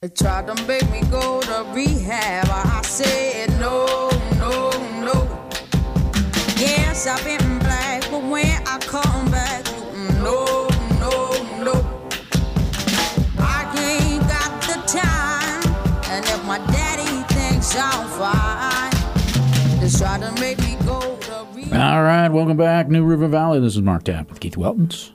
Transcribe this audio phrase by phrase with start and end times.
[0.00, 2.46] They tried to make me go to rehab.
[2.48, 4.70] I said no, no,
[5.02, 5.50] no.
[6.56, 10.68] Yes, I've been black, but when I come back, mm, no,
[11.00, 12.10] no, no.
[13.40, 15.74] I ain't got the time,
[16.12, 21.72] and if my daddy thinks I'm fine, they try to make me go to rehab.
[21.96, 23.58] All right, welcome back, New River Valley.
[23.58, 25.10] This is Mark Tapp with Keith Weltons.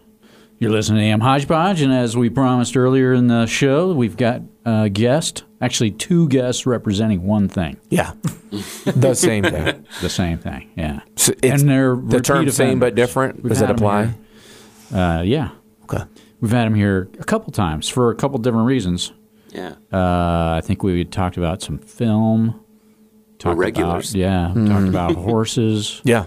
[0.59, 4.41] You're listening to AM Hodgepodge, and as we promised earlier in the show, we've got
[4.66, 8.13] a guest, actually two guests representing one thing, Yeah,
[8.86, 9.86] the same thing.
[10.02, 10.70] the same thing.
[10.77, 13.44] Yeah, So it's and they're the term repeat same but different.
[13.44, 14.13] We've Does that apply?
[14.94, 15.49] Uh, yeah,
[15.84, 16.03] Okay.
[16.39, 19.12] we've had him here a couple times for a couple different reasons.
[19.52, 19.76] Yeah.
[19.91, 22.59] Uh, I think we talked about some film.
[23.39, 24.11] Talked regulars.
[24.16, 24.67] About, yeah, Hmm.
[24.67, 26.02] talked about horses.
[26.05, 26.25] Yeah.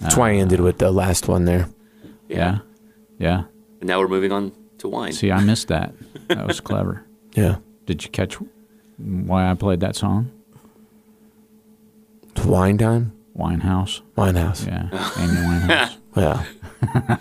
[0.00, 1.68] That's why I ended with the last one there.
[2.28, 2.58] Yeah,
[3.18, 3.44] yeah.
[3.80, 5.12] And now we're moving on to wine.
[5.12, 5.94] See, I missed that.
[6.28, 7.05] That was clever.
[7.36, 7.56] Yeah.
[7.86, 8.36] Did you catch
[8.98, 10.30] why I played that song?
[12.34, 13.12] It's wine time.
[13.36, 14.00] Winehouse.
[14.16, 14.66] Winehouse.
[14.66, 14.88] Yeah,
[15.18, 15.96] Amy Winehouse.
[16.16, 16.44] Yeah.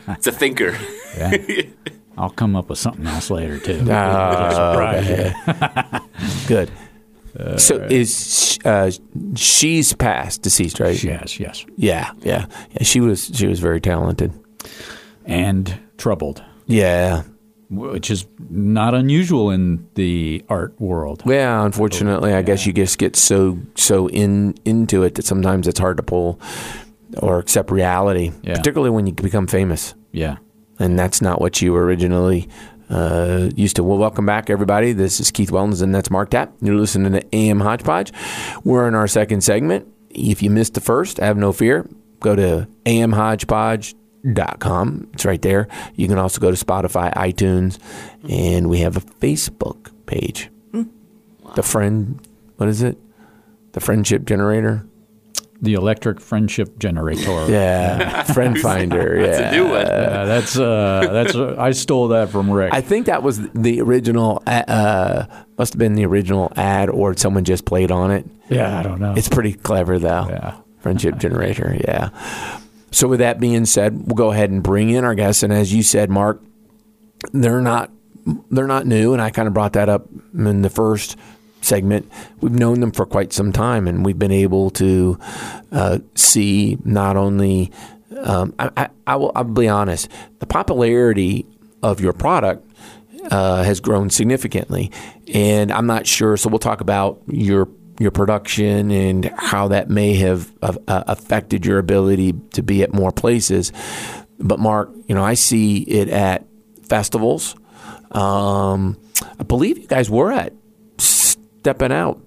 [0.07, 0.73] It's a thinker.
[1.17, 1.35] Yeah.
[2.17, 3.85] I'll come up with something else later too.
[3.91, 5.33] Oh, okay.
[6.47, 6.71] Good.
[7.59, 8.89] so is uh,
[9.35, 11.01] she's passed, deceased, right?
[11.03, 11.65] Yes, yes.
[11.75, 12.83] Yeah, yeah, yeah.
[12.83, 14.31] She was she was very talented.
[15.25, 17.23] And troubled, Yeah,
[17.69, 21.23] which is not unusual in the art world.
[21.25, 21.63] yeah.
[21.65, 25.97] Unfortunately, I guess you just get so so in into it that sometimes it's hard
[25.97, 26.39] to pull
[27.21, 28.55] or accept reality, Yeah.
[28.57, 29.93] particularly when you become famous.
[30.11, 30.37] Yeah.
[30.79, 32.49] and that's not what you originally
[32.89, 33.83] uh, used to.
[33.83, 34.91] Well, welcome back, everybody.
[34.93, 36.53] This is Keith Wellens, and that's Mark Tapp.
[36.61, 38.11] You're listening to AM Hodgepodge.
[38.63, 39.87] We're in our second segment.
[40.09, 41.87] If you missed the first, have no fear.
[42.19, 44.04] Go to amhodgepodge.com.
[45.13, 45.67] It's right there.
[45.95, 47.77] You can also go to Spotify, iTunes,
[48.29, 50.49] and we have a Facebook page.
[51.55, 52.19] The friend,
[52.57, 52.97] what is it?
[53.73, 54.85] The friendship generator.
[55.61, 57.45] The electric friendship generator.
[57.49, 59.15] Yeah, friend finder.
[59.17, 59.85] Yeah, It's a new one.
[59.85, 62.73] Uh, that's uh, that's uh, I stole that from Rick.
[62.73, 64.43] I think that was the original.
[64.45, 65.25] Uh,
[65.57, 68.25] must have been the original ad, or someone just played on it.
[68.49, 69.13] yeah, I don't know.
[69.15, 70.27] It's pretty clever, though.
[70.29, 70.57] Yeah.
[70.79, 71.77] Friendship generator.
[71.87, 72.09] Yeah.
[72.95, 75.43] So, with that being said, we'll go ahead and bring in our guests.
[75.43, 76.41] And as you said, Mark,
[77.33, 77.91] they're not
[78.49, 81.17] they're not new, and I kind of brought that up in the first
[81.59, 82.09] segment.
[82.39, 85.19] We've known them for quite some time, and we've been able to
[85.73, 87.69] uh, see not only.
[88.17, 89.33] Um, I, I, I will.
[89.35, 90.07] I'll be honest.
[90.39, 91.45] The popularity
[91.83, 92.65] of your product
[93.29, 94.89] uh, has grown significantly,
[95.33, 96.37] and I'm not sure.
[96.37, 97.67] So we'll talk about your
[97.99, 103.11] your production and how that may have uh, affected your ability to be at more
[103.11, 103.71] places.
[104.39, 106.45] But Mark, you know, I see it at
[106.83, 107.55] festivals.
[108.11, 108.97] Um,
[109.39, 110.53] I believe you guys were at
[110.97, 112.21] Stepping Out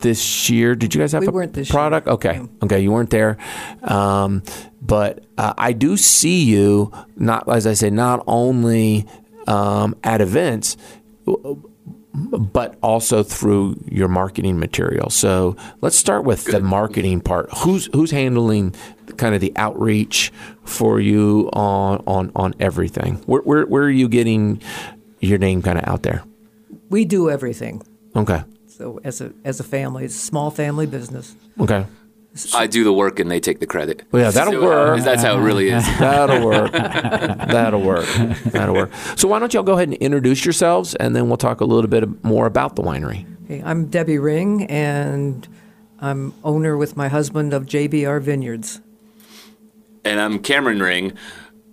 [0.00, 0.74] this year.
[0.74, 1.74] Did you guys have We a this year.
[1.74, 2.08] product?
[2.08, 3.36] Okay, okay, you weren't there,
[3.82, 4.42] um,
[4.80, 6.90] but uh, I do see you.
[7.16, 9.06] Not as I say, not only
[9.46, 10.76] um, at events,
[12.14, 15.10] but also through your marketing material.
[15.10, 17.48] So let's start with the marketing part.
[17.58, 18.74] Who's who's handling
[19.16, 20.32] kind of the outreach
[20.64, 23.16] for you on on on everything?
[23.26, 24.60] Where where, where are you getting
[25.20, 26.24] your name kind of out there?
[26.88, 27.82] We do everything.
[28.16, 31.36] Okay, So as a as a family, it's a small family business.
[31.60, 31.86] okay.
[32.54, 34.04] I do the work and they take the credit.
[34.12, 34.62] Well, yeah, that'll So, uh,
[34.94, 35.00] work.
[35.02, 35.84] That's how it really is.
[35.98, 36.70] That'll work.
[36.72, 38.06] That'll work.
[38.46, 38.90] That'll work.
[39.16, 41.88] So why don't y'all go ahead and introduce yourselves, and then we'll talk a little
[41.90, 43.26] bit more about the winery.
[43.44, 45.46] Okay, I'm Debbie Ring, and
[45.98, 48.80] I'm owner with my husband of JBR Vineyards.
[50.04, 51.12] And I'm Cameron Ring.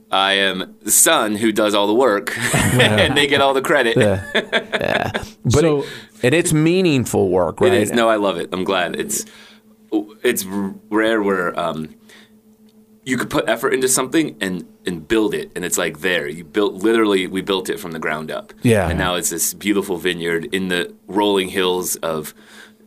[0.10, 3.96] I am the son who does all the work, and they get all the credit.
[3.96, 5.90] But So- it-
[6.24, 7.72] and it's meaningful work, right?
[7.72, 7.92] It is.
[7.92, 8.50] No, I love it.
[8.52, 8.96] I'm glad.
[8.96, 9.24] It's
[10.24, 10.46] it's
[10.90, 11.96] rare where um,
[13.04, 16.28] you could put effort into something and and build it, and it's like there.
[16.28, 17.28] You built literally.
[17.28, 18.54] We built it from the ground up.
[18.64, 18.90] Yeah.
[18.90, 22.34] And now it's this beautiful vineyard in the rolling hills of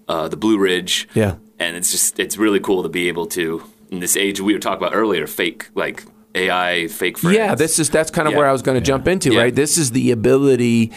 [0.09, 1.09] uh, the Blue Ridge.
[1.15, 1.37] Yeah.
[1.59, 4.59] And it's just it's really cool to be able to in this age we were
[4.61, 6.05] talking about earlier, fake like
[6.35, 7.37] AI, fake friends.
[7.37, 8.39] Yeah, this is that's kind of Yeah.
[8.39, 9.41] where I was going to jump into, Yeah.
[9.41, 9.55] right?
[9.55, 10.93] This is the ability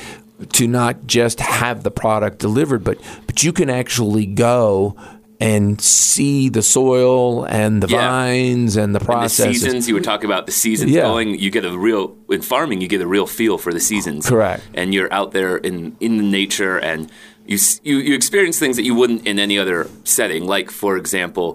[0.54, 4.96] to not just have the product delivered, but but you can actually go
[5.44, 7.98] and see the soil and the Yeah.
[8.10, 9.48] vines and the process.
[9.48, 11.02] the seasons you were talking about the seasons Yeah.
[11.02, 14.26] going you get a real in farming you get a real feel for the seasons
[14.28, 14.62] Correct.
[14.74, 17.12] and you're out there in in the nature and
[17.52, 21.48] you you you experience things that you wouldn't in any other setting like for example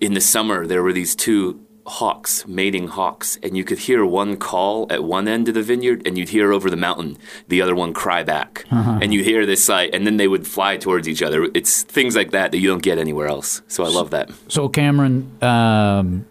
[0.00, 1.58] in the summer there were these two
[1.88, 6.06] hawks mating hawks, and you could hear one call at one end of the vineyard,
[6.06, 7.16] and you'd hear over the mountain
[7.48, 10.76] the other one cry back, and you hear this like, and then they would fly
[10.76, 11.48] towards each other.
[11.54, 13.62] It's things like that that you don't get anywhere else.
[13.68, 14.30] So I love that.
[14.48, 16.26] So, Cameron, um,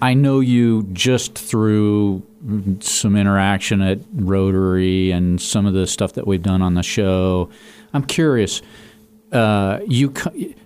[0.00, 2.22] I know you just through
[2.80, 7.48] some interaction at Rotary and some of the stuff that we've done on the show.
[7.92, 8.60] I'm curious.
[9.32, 10.12] Uh, you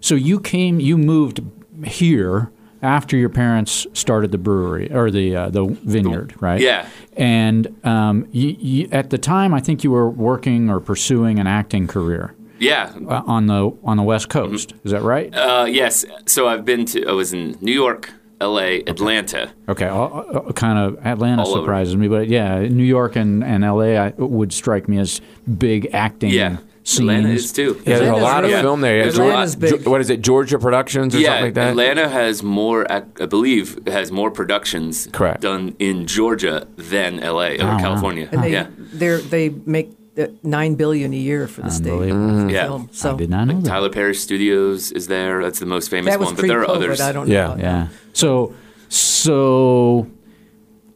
[0.00, 1.40] so you came, you moved
[1.84, 2.50] here
[2.82, 6.60] after your parents started the brewery or the uh, the vineyard, right?
[6.60, 6.88] Yeah.
[7.16, 11.46] And um, you, you, at the time, I think you were working or pursuing an
[11.48, 12.92] acting career Yeah.
[13.08, 14.74] uh, on the on the West Coast.
[14.84, 15.34] Is that right?
[15.34, 16.04] Uh, yes.
[16.26, 17.06] So I've been to.
[17.06, 19.50] I was in New York, L.A., Atlanta.
[19.68, 21.60] Okay, uh, uh, kind of Atlanta All over.
[21.62, 25.20] surprises me, but yeah, New York and, and LA I, would strike me as
[25.58, 26.58] big acting Yeah.
[26.88, 27.00] Scenes.
[27.10, 27.74] Atlanta is too.
[27.78, 28.96] Yeah, there's a Atlanta's lot of really- film there.
[28.96, 29.86] Yeah, There's a Atlanta's big.
[29.86, 31.68] What is it, Georgia Productions or yeah, something like that?
[31.70, 35.40] Atlanta has more, I I believe, has more productions Correct.
[35.42, 37.78] done in Georgia than LA or wow.
[37.78, 38.28] California.
[38.32, 41.90] And they yeah, they're, they make uh, nine billion a year for the state.
[41.92, 42.48] Unbelievable.
[42.48, 42.64] for Yeah.
[42.64, 42.88] film.
[42.92, 43.68] So I did not know like that.
[43.70, 45.42] Tyler Perry Studios is there.
[45.42, 47.00] That's the most famous that was one, but there are others.
[47.00, 47.48] I don't Yeah.
[47.48, 47.52] know.
[47.52, 47.88] about Yeah.
[48.14, 48.54] So,
[48.88, 50.08] so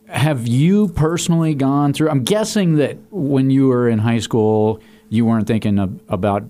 [0.08, 2.10] have you personally gone through?
[2.10, 4.80] I'm guessing that when you were in high school,
[5.12, 6.44] you weren't thinking of, about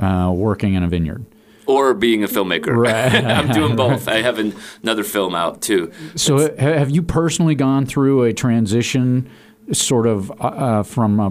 [0.00, 1.24] uh, working in a vineyard.
[1.64, 2.76] Or being a filmmaker.
[2.76, 3.24] Right.
[3.24, 4.08] I'm doing both.
[4.08, 5.90] I have an, another film out too.
[6.14, 9.30] So, ha- have you personally gone through a transition,
[9.72, 11.30] sort of uh, uh, from uh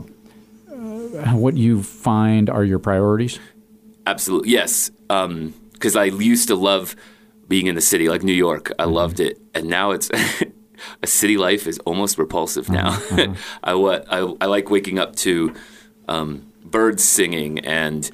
[0.69, 3.39] uh, what you find are your priorities?
[4.07, 4.89] Absolutely, yes.
[5.07, 6.95] Because I used to love
[7.48, 8.71] being in the city, like New York.
[8.80, 10.10] I loved it, and now it's
[11.03, 13.00] a city life is almost repulsive now.
[13.63, 15.53] I what I, I like waking up to
[16.07, 18.09] um, birds singing and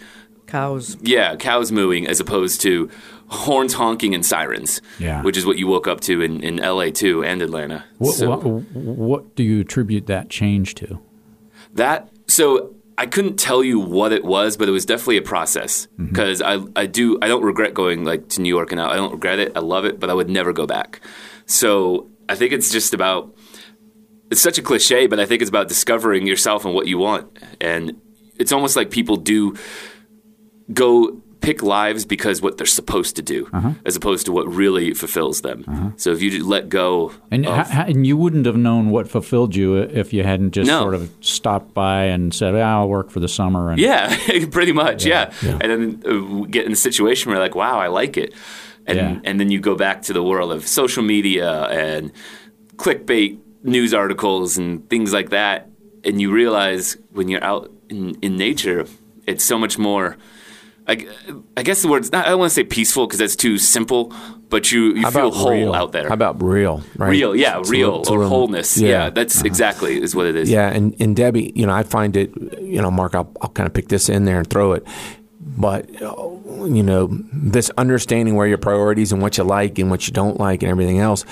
[0.47, 0.97] Cows.
[1.01, 2.89] yeah, cows mooing as opposed to
[3.27, 4.81] horns honking and sirens.
[4.99, 5.23] Yeah.
[5.23, 6.91] which is what you woke up to in, in L.A.
[6.91, 7.83] too and Atlanta.
[7.97, 8.43] What, So- what,
[8.75, 10.99] what do you attribute that change to?
[11.73, 15.87] That so I couldn't tell you what it was, but it was definitely a process
[15.93, 16.05] Mm-hmm.
[16.09, 18.91] because I I do I don't regret going like to New York and out.
[18.91, 19.53] I don't regret it.
[19.55, 21.01] I love it, but I would never go back.
[21.47, 23.33] So I think it's just about
[24.31, 27.27] it's such a cliche, but I think it's about discovering yourself and what you want.
[27.61, 27.99] And
[28.39, 29.55] it's almost like people do
[30.71, 33.71] go pick lives because what they're supposed to do, Uh-huh.
[33.85, 35.93] as opposed to what really fulfills them.
[35.97, 39.09] So if you just let go, And, of, ha- and you wouldn't have known what
[39.09, 40.79] fulfilled you if you hadn't just No.
[40.79, 44.15] sort of stopped by and said, ah, "I'll work for the summer." And Yeah,
[44.51, 45.05] pretty much.
[45.05, 48.33] Yeah, and then uh, get in a situation where you're like, wow, I like it,
[48.87, 49.19] and Yeah.
[49.25, 52.13] and then you go back to the world of social media and
[52.77, 55.69] clickbait news articles and things like that,
[56.03, 58.85] and you realize when you're out in, in nature,
[59.25, 60.17] it's so much more.
[60.85, 61.07] I,
[61.55, 62.25] I guess the word's not.
[62.25, 64.13] I don't want to say peaceful because that's too simple,
[64.49, 65.73] but you, you How feel whole real?
[65.73, 66.09] out there.
[66.09, 66.83] How about real?
[66.97, 67.11] Right?
[67.11, 67.33] real?
[67.33, 68.77] Yeah, It's real little- or little- wholeness.
[68.77, 69.45] Yeah, that's uh-huh.
[69.45, 70.49] exactly is what it is.
[70.51, 73.65] Yeah, and, and Debbie, you know, I find it, you know, Mark, I'll, I'll kind
[73.65, 74.85] of pick this in there and throw it.
[75.39, 80.11] But, you know, this understanding where your priorities and what you like and what you
[80.13, 81.25] don't like and everything else,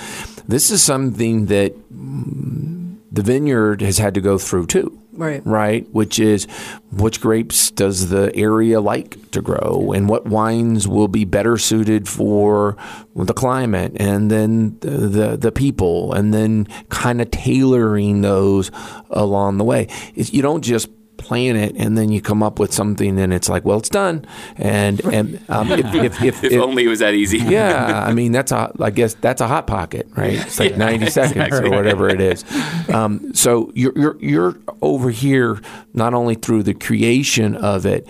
[0.48, 4.98] this is something that the vineyard has had to go through too.
[5.14, 5.46] Right.
[5.46, 6.46] Right, which is
[6.90, 12.08] which grapes does the area like to grow, and what wines will be better suited
[12.08, 12.78] for
[13.14, 18.70] the climate, and then the the, the people, and then kind of tailoring those
[19.10, 19.86] along the way.
[20.14, 20.88] It's, you don't just
[21.22, 24.26] plan it and then you come up with something and it's like, well, it's done.
[24.56, 27.38] And and um, if, if, if, If only it was that easy.
[27.38, 30.34] yeah, I mean that's a I guess that's a hot pocket, right?
[30.34, 31.70] It's like Yeah, ninety seconds exactly.
[31.70, 32.44] or whatever it is.
[32.90, 35.60] Um, so you're you're you're over here
[35.94, 38.06] not only through the creation of it,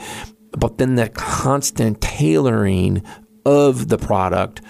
[0.52, 3.02] but then the constant tailoring
[3.44, 4.60] of the product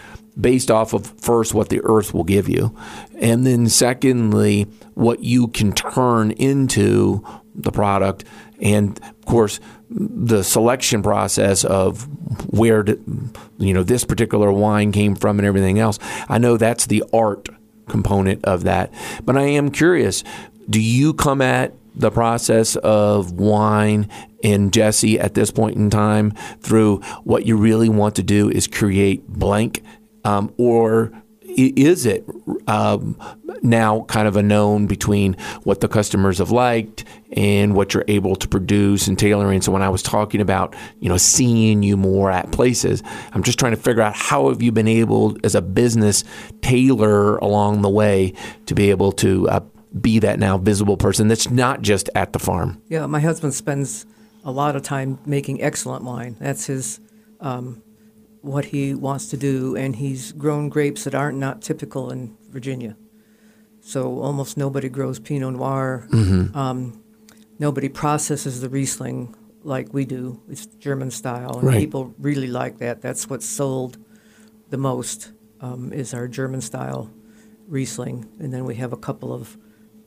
[0.41, 2.75] based off of first what the earth will give you,
[3.19, 7.23] and then secondly what you can turn into
[7.55, 8.25] the product,
[8.61, 12.09] and of course the selection process of
[12.53, 12.99] where to,
[13.59, 15.99] you know this particular wine came from and everything else.
[16.29, 17.49] I know that's the art
[17.89, 18.93] component of that,
[19.25, 20.25] but I am curious.
[20.71, 24.09] Do you come at the process of wine
[24.43, 26.31] and Jesse at this point in time
[26.61, 29.83] through what you really want to do is create blank,
[30.25, 31.13] um, or
[31.57, 32.25] is it
[32.67, 33.17] um,
[33.63, 38.37] now kind of a known between what the customers have liked and what you're able
[38.37, 39.63] to produce and tailoring?
[39.63, 43.59] So when I was talking about you know seeing you more at places, I'm just
[43.59, 46.25] trying to figure out how have you been able as a business
[46.61, 48.35] tailor along the way
[48.67, 49.61] to be able to uh,
[50.01, 52.81] be that now visible person that's not just at the farm.
[52.89, 54.07] Yeah, my husband spends
[54.45, 56.37] a lot of time making excellent wine.
[56.41, 57.01] That's his
[57.41, 57.83] um,
[58.43, 62.97] what he wants to do, and he's grown grapes that aren't not typical in Virginia.
[63.81, 66.07] So almost nobody grows Pinot Noir.
[66.11, 66.57] Mm-hmm.
[66.57, 67.03] Um,
[67.59, 69.35] nobody processes the Riesling
[69.65, 70.41] like we do.
[70.49, 71.79] It's German style, and Right.
[71.79, 73.01] people really like that.
[73.01, 73.97] That's what's sold
[74.71, 77.11] the most um, is our German style
[77.69, 79.57] Riesling, and then we have a couple of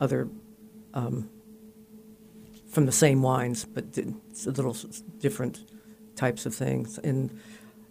[0.01, 0.27] other
[0.93, 1.29] um,
[2.69, 4.75] from the same wines, but it's a little
[5.19, 5.61] different
[6.15, 6.97] types of things.
[6.97, 7.39] And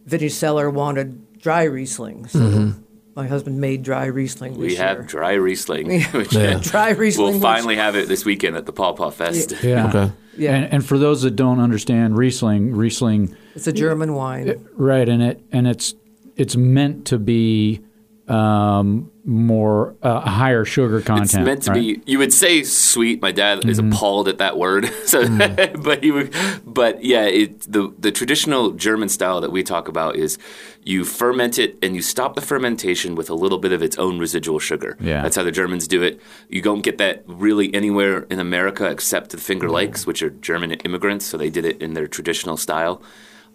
[0.07, 2.81] Vintage Cellar wanted dry Riesling, so Mm-hmm.
[3.17, 4.57] my husband made dry Riesling.
[4.57, 5.07] We this have year.
[5.07, 6.59] dry Riesling, which Yeah.
[6.63, 7.33] dry Riesling.
[7.33, 9.53] we'll finally have it this weekend at the Paw Paw Fest.
[9.63, 9.89] Yeah.
[9.95, 10.13] Okay.
[10.37, 10.55] Yeah.
[10.57, 14.67] And, and for those that don't understand Riesling, Riesling, It's a German wine.
[14.75, 15.09] right?
[15.09, 15.95] And it and it's
[16.37, 17.81] it's meant to be
[18.29, 21.25] um, more uh, a higher sugar content.
[21.25, 22.03] It's meant to right?
[22.05, 22.11] be.
[22.11, 23.21] You would say sweet.
[23.21, 24.91] My dad is appalled at that word.
[25.05, 26.35] So, but he would.
[26.65, 30.39] But yeah, it, the the traditional German style that we talk about is
[30.83, 34.19] you ferment it and you stop the fermentation with a little bit of its own
[34.19, 34.97] residual sugar.
[34.99, 35.23] Yeah.
[35.23, 36.21] that's how the Germans do it.
[36.49, 40.73] You don't get that really anywhere in America except the Finger Lakes, which are German
[40.73, 41.27] immigrants.
[41.27, 43.03] So they did it in their traditional style.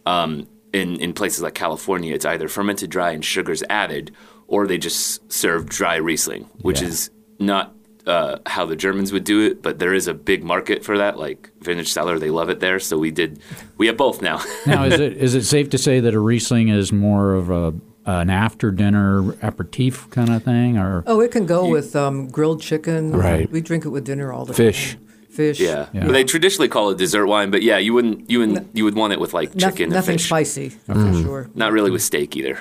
[0.05, 4.11] Um, in in places like California, it's either fermented dry and sugars added,
[4.49, 6.87] or they just serve dry Riesling, which Yeah.
[6.89, 7.73] is not
[8.05, 11.19] uh, how the Germans would do it, but there is a big market for that.
[11.19, 12.79] Like Vintage Cellar, they love it there.
[12.79, 13.39] So we did.
[13.77, 14.41] We have both now.
[14.65, 17.73] now, is it is it safe to say that a Riesling is more of a
[18.05, 22.61] an after dinner aperitif kind of thing, or Oh, it can go with um, grilled
[22.61, 23.11] chicken.
[23.11, 23.49] Right.
[23.51, 24.57] We drink it with dinner all the time.
[24.57, 24.93] Fish.
[24.95, 25.05] time.
[25.39, 25.59] Fish.
[25.59, 25.87] yeah.
[25.93, 26.05] Yeah.
[26.05, 28.95] But they traditionally call it dessert wine, but yeah, you wouldn't you wouldn't you would
[28.95, 30.25] want it with like Noth- chicken and nothing fish.
[30.27, 31.23] spicy, for Mm.
[31.23, 31.49] sure.
[31.55, 32.57] Not really with steak either.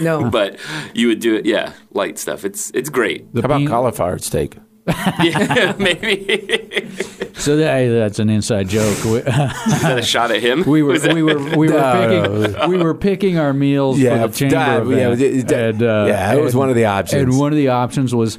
[0.00, 0.28] No.
[0.38, 0.58] but
[0.94, 1.46] you would do it.
[1.46, 2.44] Yeah, light stuff.
[2.44, 3.32] It's it's great.
[3.34, 4.56] the How about bean- cauliflower steak?
[5.22, 6.88] yeah, maybe
[7.34, 8.96] So that, that's an inside joke.
[9.04, 10.62] We, Is that a shot at him.
[10.64, 14.28] we were we were we were No, picking we were picking our meals Yeah, for
[14.28, 15.20] the chamber that- event.
[15.20, 17.22] yeah, it- that- and, uh, yeah, it was and- one of the options.
[17.22, 18.38] And one of the options was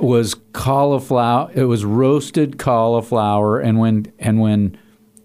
[0.00, 1.50] was cauliflower.
[1.54, 4.78] It was roasted cauliflower, and when and when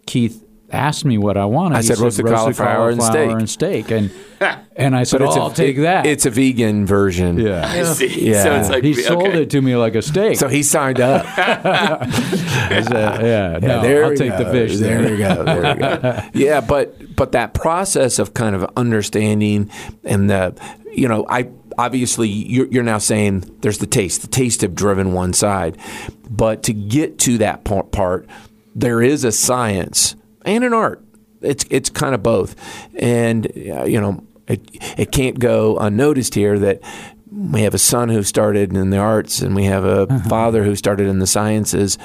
[0.05, 0.41] Keith
[0.71, 3.29] asked me what I wanted, I he said roasted cauliflower and steak.
[3.31, 4.11] and steak, and
[4.75, 6.05] and I said, But it's oh, a, I'll take it- that.
[6.05, 7.37] It's a vegan version.
[7.37, 7.65] yeah.
[7.67, 8.29] I see.
[8.31, 8.43] Yeah.
[8.43, 10.37] So it's like He sold it to me like a steak.
[10.37, 11.25] So he signed up.
[11.37, 14.77] I said, yeah, no, there I'll we take the fish.
[14.77, 15.11] There then.
[15.11, 15.43] we go.
[15.43, 16.21] There we go.
[16.33, 19.69] yeah, but but that process of kind of understanding
[20.03, 20.55] and the,
[20.93, 21.43] you know, I
[21.77, 24.21] obviously you're, you're now saying there's the taste.
[24.21, 25.77] The taste have driven one side,
[26.29, 28.27] but to get to that part,
[28.73, 31.03] there is a science and an art.
[31.41, 32.55] It's it's kind of both,
[32.95, 34.61] and uh, you know, it
[34.97, 36.81] it can't go unnoticed here that.
[37.31, 40.73] We have a son who started in the arts, and we have a father who
[40.73, 41.97] started in the sciences,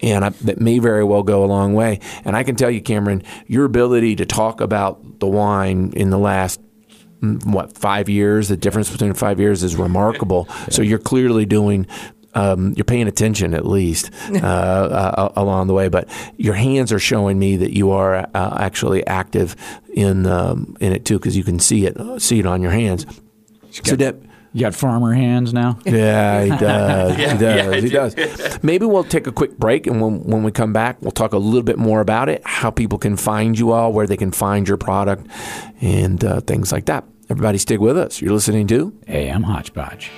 [0.00, 2.00] and I, that may very well go a long way.
[2.24, 6.18] And I can tell you, Cameron, your ability to talk about the wine in the
[6.18, 6.60] last
[7.44, 10.48] what five years, the difference between five years is remarkable.
[10.70, 11.86] So you're clearly doing.
[12.34, 16.98] Um, you're paying attention at least uh, uh, along the way, but your hands are
[16.98, 19.54] showing me that you are uh, actually active
[19.92, 23.04] in um, in it too, because you can see it see it on your hands.
[23.70, 25.78] So Deb, You got farmer hands now.
[25.84, 27.18] yeah, he does.
[27.18, 27.66] Yeah, he does.
[27.66, 27.88] yeah, he do.
[27.90, 28.62] does.
[28.62, 31.38] Maybe we'll take a quick break, and when, when we come back, we'll talk a
[31.38, 34.66] little bit more about it, how people can find you all, where they can find
[34.66, 35.26] your product,
[35.82, 37.04] and uh, things like that.
[37.30, 38.20] Everybody, stick with us.
[38.20, 40.10] You're listening to AM Hodgepodge.